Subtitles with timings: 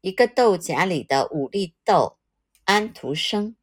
[0.00, 2.18] 一个豆荚里的五粒豆，
[2.64, 3.56] 安徒生。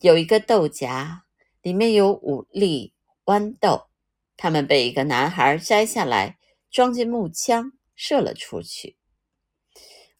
[0.00, 1.22] 有一个豆荚，
[1.60, 3.88] 里面有五粒豌豆，
[4.36, 6.38] 它们被一个男孩摘下来，
[6.70, 8.96] 装进木枪，射了出去。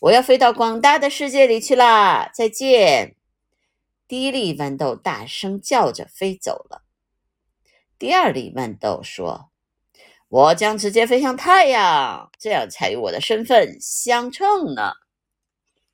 [0.00, 2.30] 我要飞到广大的世界里去啦！
[2.34, 3.16] 再见。
[4.06, 6.82] 第一粒豌豆大声叫着飞走了。
[7.98, 9.50] 第二粒豌豆说
[10.28, 14.92] ：“我将直接飞向太阳，这样才与我的身份相称呢。”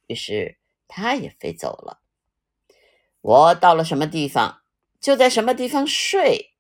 [0.09, 0.59] 于是，
[0.89, 2.01] 它也飞走了。
[3.21, 4.63] 我到了什么地方，
[5.01, 6.55] 就在什么地方睡。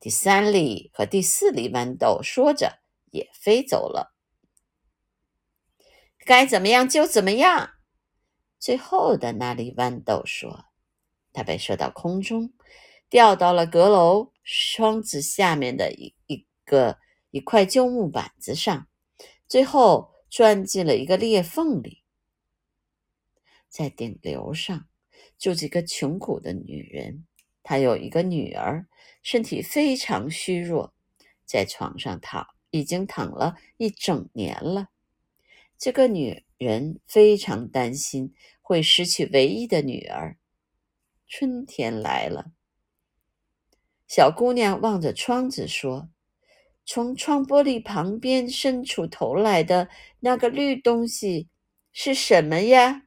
[0.00, 2.80] 第三粒和第四粒豌豆说着，
[3.10, 4.14] 也飞走了。
[6.24, 7.72] 该怎么样就怎么样。
[8.58, 10.66] 最后的那粒豌豆说
[11.32, 12.54] ：“它被射到空中，
[13.10, 16.98] 掉到了阁楼窗子下面的一一个
[17.30, 18.86] 一块旧木板子上，
[19.46, 21.99] 最后钻进了一个裂缝里。”
[23.70, 24.86] 在顶流上
[25.38, 27.24] 住着一个穷苦的女人，
[27.62, 28.86] 她有一个女儿，
[29.22, 30.92] 身体非常虚弱，
[31.46, 34.88] 在床上躺已经躺了一整年了。
[35.78, 40.36] 这个女人非常担心会失去唯一的女儿。
[41.26, 42.52] 春天来了，
[44.08, 46.10] 小姑娘望着窗子说
[46.84, 51.48] ：“从窗玻璃旁边伸出头来的那个绿东西
[51.92, 53.06] 是什么呀？”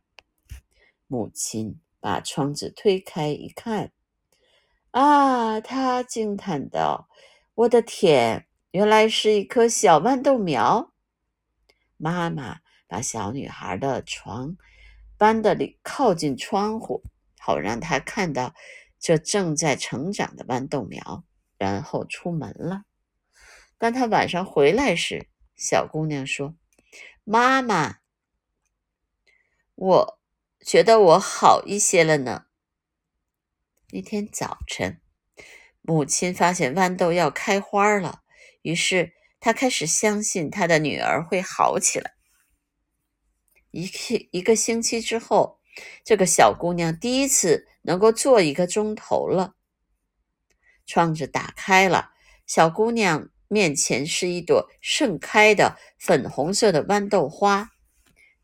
[1.14, 3.92] 母亲把窗子推开一看，
[4.90, 5.62] 啊！
[5.62, 7.08] 她惊叹道
[7.54, 10.92] ：“我的天，原来是一颗小豌豆苗！”
[11.98, 14.58] 妈妈把小女孩的床
[15.16, 17.04] 搬得离靠近窗户，
[17.38, 18.56] 好让她看到
[19.00, 21.24] 这正在成长的豌豆苗，
[21.60, 22.86] 然后出门了。
[23.78, 26.56] 当她晚上回来时，小姑娘说
[27.24, 28.00] ：“妈妈，
[29.76, 30.20] 我……”
[30.64, 32.46] 觉得我好一些了呢。
[33.92, 35.02] 那天早晨，
[35.82, 38.24] 母亲发现豌豆要开花了，
[38.62, 42.14] 于是她开始相信她的女儿会好起来。
[43.72, 43.90] 一
[44.32, 45.60] 一个星期之后，
[46.04, 49.56] 这个小姑娘第一次能够坐一个钟头了。
[50.86, 52.12] 窗子打开了，
[52.48, 57.72] 小姑娘面前是一朵盛开的粉红色的豌豆花，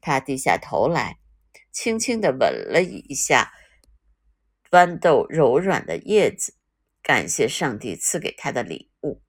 [0.01, 1.18] 她低下头来。
[1.71, 3.51] 轻轻地吻了一下
[4.69, 6.53] 豌豆柔软的叶子，
[7.01, 9.21] 感谢上帝赐给他的礼物。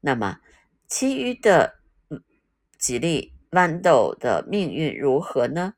[0.00, 0.40] 那么，
[0.88, 1.80] 其余的
[2.78, 5.74] 几粒豌豆的命运如何呢？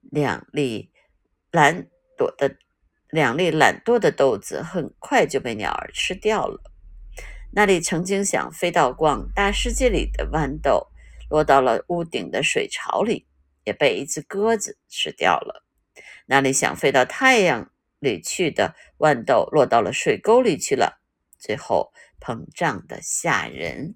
[0.00, 0.90] 两粒
[1.52, 1.88] 懒
[2.18, 2.56] 惰的
[3.10, 6.60] 两粒懒惰的豆子很快就被鸟儿吃掉了。
[7.52, 10.88] 那里曾经想飞到广大世界里的豌豆，
[11.28, 13.26] 落到了屋顶的水槽里。
[13.64, 15.64] 也被一只鸽子吃掉了。
[16.26, 21.00] 那里想飞到太阳里去的豌豆，落到了水沟里去了，
[21.38, 23.94] 最后膨胀的吓人。